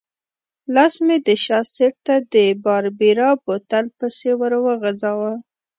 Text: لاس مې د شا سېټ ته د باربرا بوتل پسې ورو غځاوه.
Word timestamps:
لاس 0.75 0.93
مې 1.05 1.17
د 1.27 1.29
شا 1.43 1.59
سېټ 1.73 1.93
ته 2.05 2.15
د 2.33 2.35
باربرا 2.63 3.29
بوتل 3.43 3.85
پسې 3.97 4.31
ورو 4.39 4.59
غځاوه. 4.81 5.33